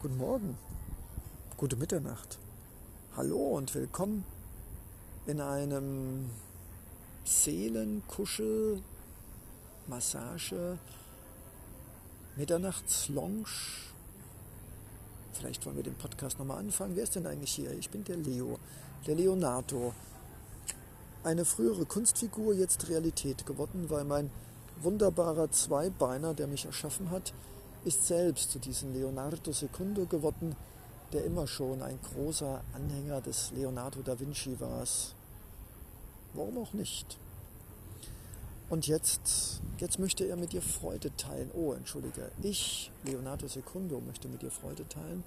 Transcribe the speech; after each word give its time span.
Guten 0.00 0.18
Morgen, 0.18 0.56
gute 1.56 1.74
Mitternacht. 1.74 2.38
Hallo 3.16 3.56
und 3.56 3.74
willkommen 3.74 4.24
in 5.26 5.40
einem 5.40 6.30
Seelenkuschel, 7.24 8.80
Massage, 9.88 10.78
Mitternachtslounge. 12.36 13.48
Vielleicht 15.32 15.66
wollen 15.66 15.74
wir 15.74 15.82
den 15.82 15.96
Podcast 15.98 16.38
nochmal 16.38 16.58
anfangen. 16.58 16.94
Wer 16.94 17.02
ist 17.02 17.16
denn 17.16 17.26
eigentlich 17.26 17.50
hier? 17.50 17.72
Ich 17.72 17.90
bin 17.90 18.04
der 18.04 18.18
Leo, 18.18 18.60
der 19.04 19.16
Leonardo. 19.16 19.94
Eine 21.24 21.44
frühere 21.44 21.86
Kunstfigur, 21.86 22.54
jetzt 22.54 22.88
Realität 22.88 23.46
geworden, 23.46 23.86
weil 23.88 24.04
mein 24.04 24.30
wunderbarer 24.80 25.50
Zweibeiner, 25.50 26.34
der 26.34 26.46
mich 26.46 26.66
erschaffen 26.66 27.10
hat, 27.10 27.32
ist 27.88 28.06
selbst 28.06 28.50
zu 28.50 28.58
diesem 28.58 28.92
Leonardo 28.92 29.50
Secundo 29.50 30.04
geworden, 30.04 30.54
der 31.14 31.24
immer 31.24 31.46
schon 31.46 31.80
ein 31.80 31.98
großer 32.02 32.62
Anhänger 32.74 33.22
des 33.22 33.50
Leonardo 33.52 34.02
da 34.02 34.20
Vinci 34.20 34.60
war. 34.60 34.84
Warum 36.34 36.58
auch 36.58 36.74
nicht? 36.74 37.16
Und 38.68 38.86
jetzt, 38.86 39.62
jetzt 39.78 39.98
möchte 39.98 40.24
er 40.24 40.36
mit 40.36 40.52
dir 40.52 40.60
Freude 40.60 41.16
teilen. 41.16 41.50
Oh, 41.54 41.72
entschuldige, 41.72 42.30
ich, 42.42 42.90
Leonardo 43.04 43.48
Secundo, 43.48 44.02
möchte 44.06 44.28
mit 44.28 44.42
dir 44.42 44.50
Freude 44.50 44.86
teilen. 44.86 45.24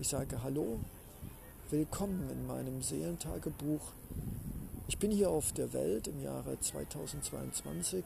Ich 0.00 0.08
sage 0.08 0.42
Hallo, 0.42 0.80
willkommen 1.70 2.28
in 2.28 2.44
meinem 2.48 2.82
Seelentagebuch. 2.82 3.92
Ich 4.88 4.98
bin 4.98 5.12
hier 5.12 5.30
auf 5.30 5.52
der 5.52 5.72
Welt 5.72 6.08
im 6.08 6.20
Jahre 6.20 6.58
2022 6.58 8.02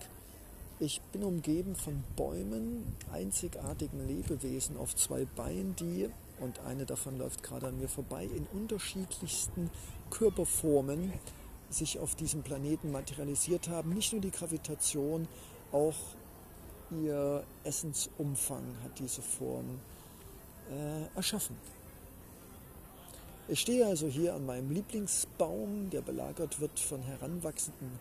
ich 0.80 1.00
bin 1.12 1.24
umgeben 1.24 1.74
von 1.74 2.04
Bäumen, 2.16 2.96
einzigartigen 3.12 4.06
Lebewesen 4.06 4.76
auf 4.76 4.94
zwei 4.94 5.24
Beinen, 5.24 5.74
die, 5.76 6.08
und 6.40 6.60
eine 6.60 6.86
davon 6.86 7.18
läuft 7.18 7.42
gerade 7.42 7.66
an 7.66 7.78
mir 7.78 7.88
vorbei, 7.88 8.24
in 8.24 8.46
unterschiedlichsten 8.52 9.70
Körperformen 10.10 11.12
sich 11.68 11.98
auf 11.98 12.14
diesem 12.14 12.42
Planeten 12.42 12.92
materialisiert 12.92 13.68
haben. 13.68 13.92
Nicht 13.92 14.12
nur 14.12 14.22
die 14.22 14.30
Gravitation, 14.30 15.26
auch 15.72 15.96
ihr 16.90 17.44
Essensumfang 17.64 18.64
hat 18.84 18.98
diese 18.98 19.20
Form 19.20 19.80
äh, 20.70 21.16
erschaffen. 21.16 21.56
Ich 23.48 23.60
stehe 23.60 23.86
also 23.86 24.06
hier 24.06 24.34
an 24.34 24.46
meinem 24.46 24.70
Lieblingsbaum, 24.70 25.90
der 25.90 26.02
belagert 26.02 26.60
wird 26.60 26.78
von 26.78 27.02
heranwachsenden 27.02 27.98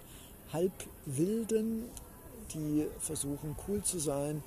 Halbwilden, 0.52 1.86
die 2.54 2.86
versuchen 3.00 3.56
cool 3.68 3.84
zu 3.84 4.00
sein 4.00 4.44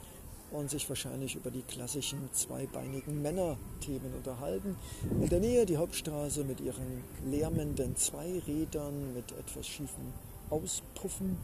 und 0.50 0.70
sich 0.70 0.88
wahrscheinlich 0.88 1.36
über 1.36 1.50
die 1.50 1.62
klassischen 1.62 2.28
zweibeinigen 2.32 3.22
Männerthemen 3.22 4.14
unterhalten. 4.16 4.76
In 5.20 5.28
der 5.28 5.40
Nähe 5.40 5.66
die 5.66 5.76
Hauptstraße 5.76 6.44
mit 6.44 6.60
ihren 6.60 7.04
lärmenden 7.24 7.96
Zweirädern 7.96 9.14
mit 9.14 9.32
etwas 9.32 9.66
schiefen 9.66 10.12
Auspuffen. 10.50 11.36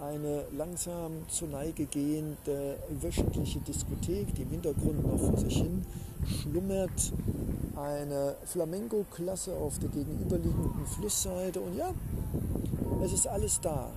Eine 0.00 0.44
langsam 0.54 1.26
zur 1.28 1.48
Neige 1.48 1.86
gehende 1.86 2.78
wöchentliche 3.00 3.60
Diskothek, 3.60 4.34
die 4.34 4.42
im 4.42 4.50
Hintergrund 4.50 5.06
noch 5.06 5.18
vor 5.18 5.38
sich 5.38 5.56
hin 5.56 5.86
schlummert. 6.26 7.12
Eine 7.76 8.36
Flamenco-Klasse 8.44 9.54
auf 9.54 9.78
der 9.78 9.88
gegenüberliegenden 9.90 10.86
Flussseite. 10.86 11.60
Und 11.60 11.76
ja, 11.76 11.92
es 13.04 13.12
ist 13.12 13.26
alles 13.26 13.60
da. 13.60 13.90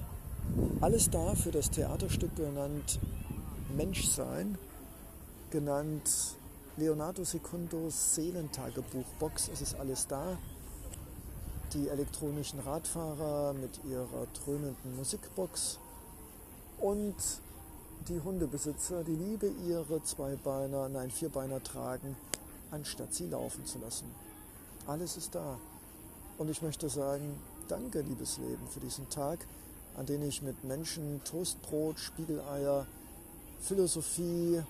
Alles 0.81 1.09
da 1.09 1.36
für 1.36 1.52
das 1.52 1.69
Theaterstück 1.69 2.36
genannt 2.36 3.00
Menschsein, 3.75 4.58
genannt 5.52 6.09
Leonardo 6.78 7.23
Secundos 7.23 8.16
Seelentagebuchbox. 8.16 9.50
Es 9.53 9.61
ist 9.61 9.75
alles 9.75 10.08
da. 10.08 10.38
Die 11.73 11.89
elektronischen 11.89 12.59
Radfahrer 12.61 13.54
mit 13.54 13.82
ihrer 13.83 14.26
dröhnenden 14.43 14.95
Musikbox 14.95 15.80
und 16.80 17.16
die 18.08 18.21
Hundebesitzer, 18.21 19.04
die 19.04 19.16
Liebe 19.16 19.52
ihre 19.67 20.02
Zweibeiner, 20.04 20.89
nein 20.89 21.11
Vierbeiner 21.11 21.61
tragen, 21.61 22.16
anstatt 22.71 23.14
sie 23.14 23.27
laufen 23.27 23.66
zu 23.66 23.77
lassen. 23.80 24.10
Alles 24.87 25.17
ist 25.17 25.36
da. 25.36 25.60
Und 26.37 26.49
ich 26.49 26.61
möchte 26.61 26.89
sagen, 26.89 27.36
danke, 27.67 28.02
liebes 28.02 28.37
Leben, 28.37 28.66
für 28.70 28.80
diesen 28.80 29.10
Tag 29.10 29.45
an 29.95 30.05
denen 30.05 30.27
ich 30.27 30.42
mit 30.42 30.64
Menschen 30.64 31.22
Toastbrot, 31.23 32.00
Spiegeleier, 32.00 32.86
Philosophie, 33.61 34.61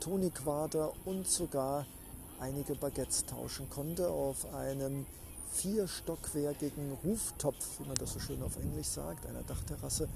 Tonikwader 0.00 0.92
und 1.04 1.28
sogar 1.28 1.86
einige 2.40 2.74
Baguettes 2.74 3.24
tauschen 3.26 3.70
konnte 3.70 4.08
auf 4.08 4.52
einem 4.52 5.06
vierstockwerkigen 5.52 6.92
Ruftopf, 7.04 7.78
wie 7.78 7.86
man 7.86 7.94
das 7.96 8.14
so 8.14 8.20
schön 8.20 8.42
auf 8.42 8.56
Englisch 8.56 8.88
sagt, 8.88 9.26
einer 9.26 9.42
Dachterrasse 9.42 10.08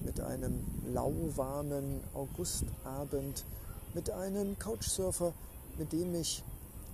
mit 0.00 0.20
einem 0.20 0.64
lauwarmen 0.92 2.00
Augustabend, 2.14 3.44
mit 3.92 4.10
einem 4.10 4.58
Couchsurfer, 4.58 5.34
mit 5.76 5.92
dem 5.92 6.14
ich 6.14 6.42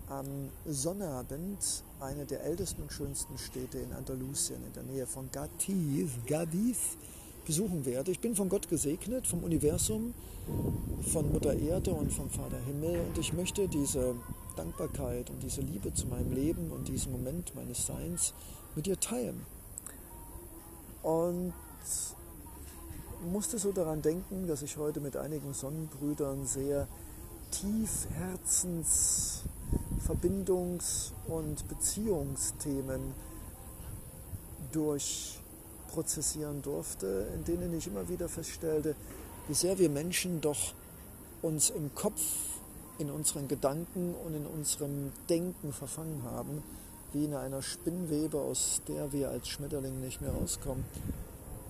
am 0.09 0.51
Sonnabend 0.67 1.59
eine 2.05 2.27
der 2.27 2.45
ältesten 2.45 2.83
und 2.83 2.93
schönsten 2.93 3.39
Städte 3.39 3.79
in 3.79 3.93
Andalusien 3.93 4.63
in 4.67 4.73
der 4.73 4.83
Nähe 4.83 5.07
von 5.07 5.31
Gatiz, 5.33 6.11
Gadiz 6.27 6.79
besuchen 7.47 7.85
werde. 7.85 8.11
Ich 8.11 8.21
bin 8.21 8.37
von 8.37 8.49
Gott 8.49 8.69
gesegnet, 8.69 9.27
vom 9.27 9.43
Universum, 9.43 10.15
von 11.13 11.33
Mutter 11.33 11.55
Erde 11.55 11.93
und 11.93 12.13
vom 12.13 12.31
Vater 12.31 12.59
Himmel 12.67 13.01
und 13.01 13.19
ich 13.19 13.33
möchte 13.33 13.69
diese 13.69 14.15
Dankbarkeit 14.57 15.31
und 15.31 15.43
diese 15.43 15.63
Liebe 15.63 15.93
zu 15.95 16.07
meinem 16.07 16.33
Leben 16.33 16.71
und 16.71 16.89
diesen 16.89 17.13
Moment 17.13 17.55
meines 17.55 17.87
Seins 17.87 18.35
mit 18.75 18.87
dir 18.87 19.01
teilen. 19.01 19.45
Und 21.03 21.53
musste 23.31 23.59
so 23.59 23.73
daran 23.73 24.03
denken, 24.03 24.47
dass 24.47 24.63
ich 24.63 24.77
heute 24.77 25.01
mit 25.01 25.17
einigen 25.17 25.55
Sonnenbrüdern 25.55 26.47
sehr 26.47 26.87
tief 27.51 28.07
herzens 28.11 29.45
Verbindungs- 30.07 31.13
und 31.29 31.67
Beziehungsthemen 31.69 33.15
durchprozessieren 34.73 36.63
durfte, 36.63 37.29
in 37.35 37.45
denen 37.45 37.77
ich 37.77 37.87
immer 37.87 38.09
wieder 38.09 38.29
feststellte, 38.29 38.95
wie 39.49 39.55
sehr 39.55 39.79
wir 39.79 39.89
Menschen 39.89 40.41
doch 40.41 40.75
uns 41.43 41.71
im 41.71 41.95
Kopf, 41.95 42.21
in 42.99 43.11
unseren 43.11 43.49
Gedanken 43.49 44.15
und 44.25 44.35
in 44.35 44.47
unserem 44.47 45.13
Denken 45.29 45.73
verfangen 45.73 46.23
haben, 46.25 46.63
wie 47.13 47.25
in 47.25 47.35
einer 47.35 47.63
Spinnwebe, 47.63 48.39
aus 48.39 48.83
der 48.89 49.13
wir 49.13 49.31
als 49.31 49.49
Schmetterling 49.49 50.01
nicht 50.01 50.21
mehr 50.21 50.33
rauskommen. 50.33 50.85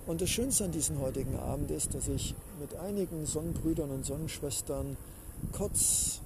Und 0.06 0.20
das 0.20 0.28
Schönste 0.28 0.64
an 0.64 0.72
diesem 0.72 1.00
heutigen 1.00 1.38
Abend 1.38 1.70
ist, 1.70 1.94
dass 1.94 2.08
ich 2.08 2.34
mit 2.60 2.74
einigen 2.76 3.24
Sonnenbrüdern 3.24 3.90
und 3.90 4.04
Sonnenschwestern 4.04 4.96
kurz 5.52 6.20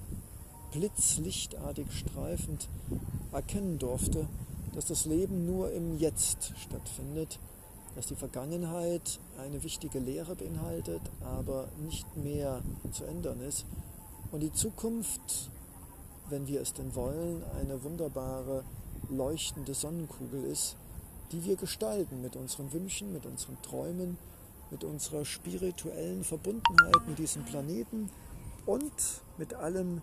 blitzlichtartig 0.71 1.87
streifend 1.91 2.67
erkennen 3.31 3.79
durfte, 3.79 4.27
dass 4.73 4.85
das 4.85 5.05
Leben 5.05 5.45
nur 5.45 5.71
im 5.71 5.97
Jetzt 5.97 6.53
stattfindet, 6.57 7.39
dass 7.95 8.07
die 8.07 8.15
Vergangenheit 8.15 9.19
eine 9.39 9.63
wichtige 9.63 9.99
Lehre 9.99 10.35
beinhaltet, 10.35 11.01
aber 11.21 11.67
nicht 11.79 12.15
mehr 12.15 12.61
zu 12.91 13.05
ändern 13.05 13.41
ist. 13.41 13.65
Und 14.31 14.41
die 14.41 14.53
Zukunft, 14.53 15.49
wenn 16.29 16.47
wir 16.47 16.61
es 16.61 16.73
denn 16.73 16.93
wollen, 16.95 17.43
eine 17.59 17.83
wunderbare 17.83 18.63
leuchtende 19.09 19.73
Sonnenkugel 19.73 20.43
ist, 20.43 20.75
die 21.31 21.43
wir 21.45 21.55
gestalten 21.55 22.21
mit 22.21 22.35
unseren 22.35 22.71
Wünschen, 22.73 23.11
mit 23.11 23.25
unseren 23.25 23.61
Träumen, 23.61 24.17
mit 24.71 24.83
unserer 24.83 25.25
spirituellen 25.25 26.23
Verbundenheit 26.23 27.07
mit 27.07 27.17
diesem 27.17 27.43
Planeten 27.43 28.09
und 28.65 28.93
mit 29.37 29.53
allem, 29.55 30.01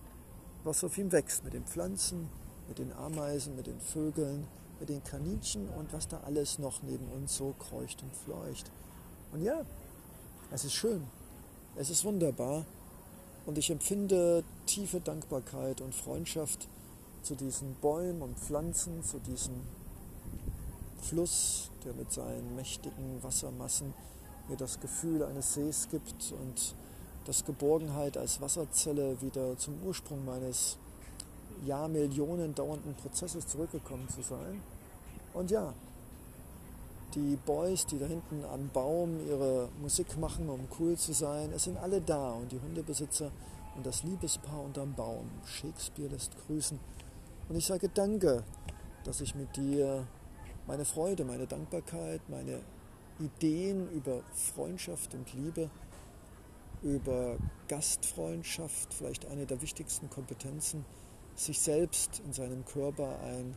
was 0.67 0.83
auf 0.83 0.99
ihm 0.99 1.13
wächst, 1.13 1.45
mit 1.45 1.55
den 1.55 1.65
Pflanzen, 1.65 2.29
mit 2.69 2.79
den 2.79 2.93
Ameisen, 2.93 3.55
mit 3.55 3.69
den 3.69 3.81
Vögeln, 3.81 4.47
mit 4.81 4.89
den 4.89 5.03
Kaninchen 5.05 5.69
und 5.69 5.93
was 5.93 6.09
da 6.09 6.21
alles 6.27 6.59
noch 6.59 6.83
neben 6.83 7.07
uns 7.13 7.37
so 7.37 7.55
kreucht 7.59 8.03
und 8.03 8.15
fleucht. 8.15 8.71
Und 9.33 9.43
ja, 9.43 9.65
es 10.51 10.65
ist 10.65 10.75
schön, 10.75 11.07
es 11.77 11.89
ist 11.89 12.05
wunderbar 12.05 12.65
und 13.47 13.59
ich 13.59 13.71
empfinde 13.71 14.43
tiefe 14.67 15.01
Dankbarkeit 15.01 15.81
und 15.81 15.95
Freundschaft 15.95 16.69
zu 17.23 17.37
diesen 17.37 17.75
Bäumen 17.77 18.23
und 18.23 18.39
Pflanzen, 18.39 19.05
zu 19.05 19.19
diesem 19.21 19.55
Fluss, 21.01 21.71
der 21.85 21.95
mit 21.95 22.13
seinen 22.13 22.57
mächtigen 22.57 23.23
Wassermassen 23.23 23.95
mir 24.49 24.57
das 24.57 24.81
Gefühl 24.81 25.23
eines 25.23 25.55
Sees 25.55 25.89
gibt 25.91 26.33
und 26.33 26.75
dass 27.27 27.45
Geborgenheit 27.45 28.17
als 28.17 28.41
Wasserzelle 28.41 29.21
wieder 29.21 29.59
zum 29.59 29.75
Ursprung 29.85 30.25
meines 30.25 30.79
Jahrmillionen 31.65 32.55
dauernden 32.55 32.95
Prozesses 32.95 33.47
zurückgekommen 33.47 34.09
zu 34.09 34.23
sein. 34.23 34.61
Und 35.35 35.51
ja, 35.51 35.75
die 37.15 37.37
Boys, 37.45 37.87
die 37.87 37.99
da 37.99 38.07
hinten 38.07 38.45
am 38.45 38.69
Baum 38.73 39.19
ihre 39.27 39.69
Musik 39.81 40.17
machen, 40.19 40.49
um 40.49 40.69
cool 40.79 40.97
zu 40.97 41.13
sein, 41.13 41.51
es 41.53 41.65
sind 41.65 41.79
alle 41.79 42.01
da 42.01 42.33
und 42.33 42.53
die 42.53 42.61
Hundebesitzer 42.61 43.31
und 43.75 43.85
das 43.85 44.03
Liebespaar 44.05 44.63
unterm 44.63 44.95
Baum. 44.95 45.29
Shakespeare 45.45 46.09
lässt 46.09 46.33
grüßen. 46.47 46.79
Und 47.49 47.57
ich 47.57 47.67
sage 47.67 47.89
danke, 47.89 48.45
dass 49.05 49.21
ich 49.21 49.35
mit 49.35 49.57
dir 49.57 50.07
meine 50.67 50.85
Freude, 50.85 51.25
meine 51.25 51.47
Dankbarkeit, 51.47 52.21
meine 52.29 52.61
Ideen 53.19 53.91
über 53.93 54.21
Freundschaft 54.55 55.15
und 55.15 55.33
Liebe, 55.33 55.71
über 56.83 57.37
Gastfreundschaft, 57.69 58.95
vielleicht 58.95 59.27
eine 59.27 59.47
der 59.47 59.63
wichtigsten 59.63 60.11
Kompetenzen, 60.11 60.85
sich 61.35 61.61
selbst 61.61 62.23
in 62.25 62.33
seinem 62.33 62.65
Körper 62.65 63.19
ein 63.23 63.57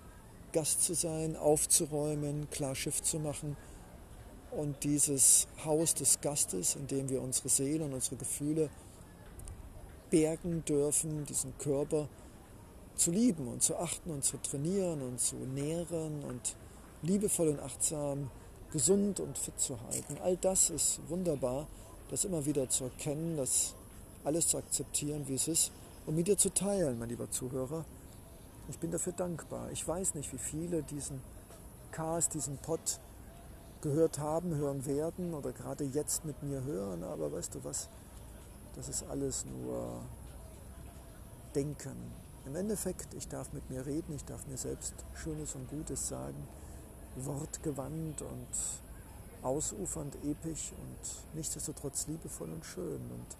Gast 0.52 0.84
zu 0.84 0.94
sein, 0.94 1.36
aufzuräumen, 1.36 2.50
klar 2.50 2.76
Schiff 2.76 3.02
zu 3.02 3.20
machen 3.20 3.56
und 4.52 4.84
dieses 4.84 5.48
Haus 5.64 5.94
des 5.94 6.22
Gastes, 6.22 6.76
in 6.76 6.88
dem 6.88 7.10
wir 7.10 7.22
unsere 7.22 7.50
Seele 7.50 7.86
und 7.86 7.94
unsere 7.94 8.16
Gefühle 8.16 8.70
bergen 10.10 10.66
dürfen, 10.66 11.26
diesen 11.26 11.58
Körper 11.58 12.10
zu 12.96 13.12
lieben 13.12 13.48
und 13.48 13.62
zu 13.62 13.78
achten 13.78 14.12
und 14.12 14.24
zu 14.24 14.38
trainieren 14.38 15.02
und 15.02 15.20
zu 15.20 15.36
nähren 15.36 16.24
und 16.24 16.56
liebevoll 17.02 17.50
und 17.50 17.60
achtsam, 17.60 18.30
gesund 18.72 19.20
und 19.20 19.38
fit 19.38 19.60
zu 19.60 19.80
halten. 19.82 20.18
All 20.22 20.36
das 20.38 20.70
ist 20.70 21.00
wunderbar, 21.08 21.68
das 22.10 22.26
immer 22.26 22.46
wieder 22.46 22.70
zu 22.70 22.86
erkennen, 22.86 23.38
das 23.38 23.76
alles 24.24 24.48
zu 24.48 24.58
akzeptieren, 24.58 25.28
wie 25.28 25.36
es 25.36 25.48
ist 25.48 25.72
und 26.06 26.16
mit 26.16 26.28
dir 26.28 26.38
zu 26.38 26.54
teilen, 26.54 27.00
mein 27.00 27.10
lieber 27.10 27.30
Zuhörer. 27.30 27.86
Ich 28.70 28.78
bin 28.80 28.92
dafür 28.92 29.14
dankbar. 29.14 29.72
Ich 29.72 29.88
weiß 29.88 30.16
nicht, 30.16 30.32
wie 30.34 30.38
viele 30.38 30.84
diesen 30.84 31.22
Cast, 31.92 32.34
diesen 32.34 32.58
Pod 32.58 33.00
gehört 33.82 34.20
haben, 34.20 34.56
hören 34.56 34.86
werden 34.86 35.34
oder 35.34 35.52
gerade 35.52 35.86
jetzt 35.86 36.26
mit 36.26 36.44
mir 36.44 36.64
hören, 36.64 37.04
aber 37.04 37.32
weißt 37.32 37.56
du 37.56 37.64
was, 37.64 37.90
das 38.76 38.90
ist 38.90 39.04
alles 39.10 39.46
nur 39.46 40.02
Denken. 41.56 41.96
Im 42.46 42.56
Endeffekt, 42.56 43.14
ich 43.14 43.28
darf 43.28 43.54
mit 43.54 43.70
mir 43.70 43.86
reden, 43.86 44.14
ich 44.16 44.26
darf 44.26 44.46
mir 44.48 44.58
selbst 44.58 44.94
Schönes 45.16 45.56
und 45.56 45.70
Gutes 45.70 46.08
sagen, 46.08 46.48
wortgewandt 47.16 48.22
und 48.22 48.48
ausufernd, 49.42 50.16
episch 50.24 50.74
und 50.74 51.36
nichtsdestotrotz 51.36 52.08
liebevoll 52.08 52.52
und 52.52 52.66
schön. 52.66 53.02
Und 53.12 53.38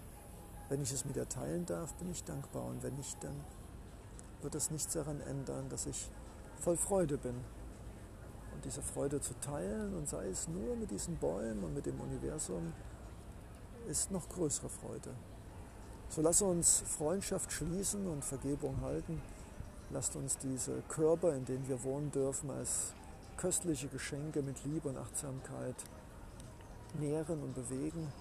wenn 0.68 0.82
ich 0.82 0.92
es 0.92 1.04
mit 1.04 1.16
dir 1.16 1.28
teilen 1.28 1.66
darf, 1.66 1.94
bin 1.94 2.10
ich 2.10 2.24
dankbar. 2.24 2.64
Und 2.66 2.82
wenn 2.82 2.96
nicht, 2.96 3.22
dann 3.22 3.44
wird 4.42 4.54
es 4.54 4.70
nichts 4.70 4.92
daran 4.92 5.20
ändern, 5.20 5.68
dass 5.68 5.86
ich 5.86 6.10
voll 6.60 6.76
Freude 6.76 7.18
bin. 7.18 7.34
Und 8.54 8.64
diese 8.64 8.82
Freude 8.82 9.20
zu 9.20 9.34
teilen, 9.40 9.94
und 9.94 10.08
sei 10.08 10.28
es 10.28 10.48
nur 10.48 10.76
mit 10.76 10.90
diesen 10.90 11.16
Bäumen 11.16 11.64
und 11.64 11.74
mit 11.74 11.86
dem 11.86 12.00
Universum, 12.00 12.72
ist 13.88 14.10
noch 14.10 14.28
größere 14.28 14.68
Freude. 14.68 15.10
So 16.08 16.22
lass 16.22 16.42
uns 16.42 16.82
Freundschaft 16.86 17.52
schließen 17.52 18.06
und 18.08 18.24
Vergebung 18.24 18.80
halten. 18.80 19.22
Lasst 19.90 20.16
uns 20.16 20.38
diese 20.38 20.82
Körper, 20.88 21.34
in 21.34 21.44
denen 21.44 21.68
wir 21.68 21.82
wohnen 21.82 22.10
dürfen, 22.10 22.50
als 22.50 22.94
köstliche 23.40 23.88
Geschenke 23.88 24.42
mit 24.42 24.62
Liebe 24.64 24.90
und 24.90 24.98
Achtsamkeit 24.98 25.76
nähren 26.98 27.42
und 27.42 27.54
bewegen. 27.54 28.12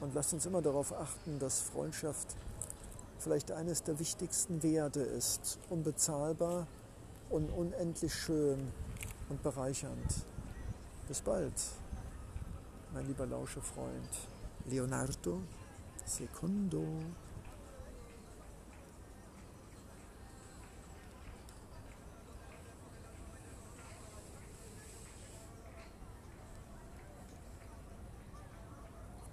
Und 0.00 0.12
lasst 0.14 0.32
uns 0.34 0.44
immer 0.44 0.60
darauf 0.60 0.92
achten, 0.92 1.38
dass 1.38 1.60
Freundschaft 1.60 2.34
vielleicht 3.18 3.52
eines 3.52 3.84
der 3.84 4.00
wichtigsten 4.00 4.60
Werte 4.64 5.00
ist, 5.00 5.60
unbezahlbar 5.70 6.66
und 7.30 7.50
unendlich 7.50 8.12
schön 8.12 8.72
und 9.28 9.40
bereichernd. 9.44 10.26
Bis 11.06 11.22
bald, 11.22 11.54
mein 12.92 13.06
lieber 13.06 13.26
Lauschefreund 13.26 14.10
Leonardo 14.66 15.40
Secundo. 16.04 16.84